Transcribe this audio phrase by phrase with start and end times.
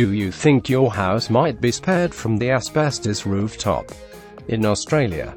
[0.00, 3.92] Do you think your house might be spared from the asbestos rooftop?
[4.48, 5.34] In Australia,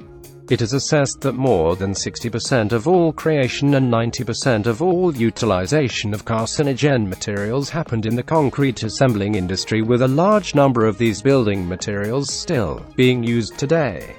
[0.50, 6.14] it is assessed that more than 60% of all creation and 90% of all utilization
[6.14, 11.22] of carcinogen materials happened in the concrete assembling industry with a large number of these
[11.22, 14.16] building materials still being used today.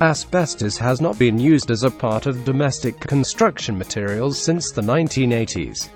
[0.00, 5.90] Asbestos has not been used as a part of domestic construction materials since the 1980s.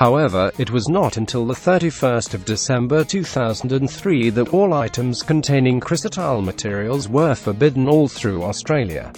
[0.00, 6.42] However, it was not until the 31st of December 2003 that all items containing chrysotile
[6.42, 9.12] materials were forbidden all through Australia.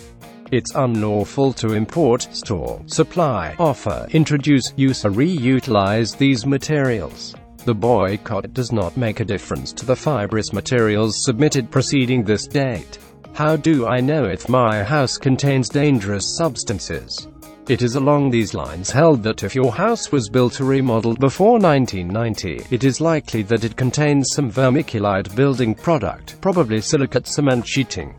[0.50, 7.36] It's unlawful to import, store, supply, offer, introduce, use or reutilize these materials.
[7.64, 12.98] The boycott does not make a difference to the fibrous materials submitted preceding this date.
[13.34, 17.28] How do I know if my house contains dangerous substances?
[17.68, 21.60] It is along these lines held that if your house was built or remodeled before
[21.60, 28.16] 1990, it is likely that it contains some vermiculite building product, probably silicate cement sheeting.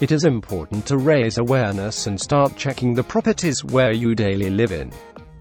[0.00, 4.72] It is important to raise awareness and start checking the properties where you daily live
[4.72, 4.90] in.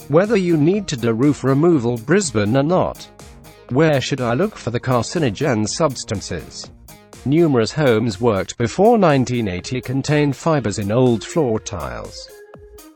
[0.10, 3.10] Whether you need to do roof removal Brisbane or not.
[3.70, 6.70] Where should I look for the carcinogen substances?
[7.24, 12.30] Numerous homes worked before 1980 contain fibers in old floor tiles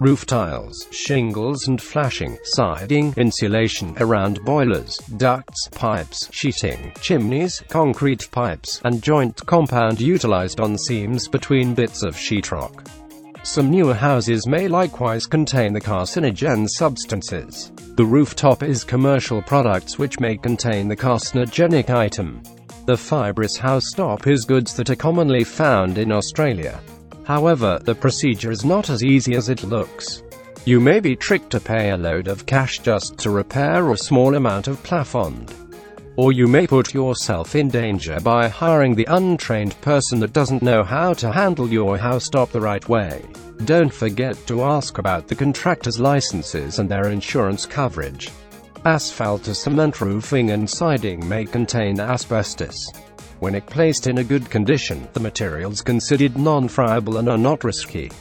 [0.02, 8.82] roof tiles, shingles and flashing, siding, insulation around boilers, ducts, pipes, sheeting, chimneys, concrete pipes,
[8.84, 12.88] and joint compound utilized on seams between bits of sheetrock.
[13.44, 17.72] Some newer houses may likewise contain the carcinogen substances.
[17.96, 22.42] The rooftop is commercial products which may contain the carcinogenic item.
[22.88, 26.80] The fibrous house top is goods that are commonly found in Australia.
[27.24, 30.24] However, the procedure is not as easy as it looks.
[30.66, 34.36] You may be tricked to pay a load of cash just to repair a small
[34.36, 35.54] amount of plafond.
[36.18, 40.84] Or you may put yourself in danger by hiring the untrained person that doesn't know
[40.84, 43.24] how to handle your house top the right way.
[43.66, 48.30] Don't forget to ask about the contractor's licenses and their insurance coverage.
[48.84, 52.92] Asphalt to cement roofing and siding may contain asbestos.
[53.42, 58.12] When it placed in a good condition, the materials considered non-friable and are not risky.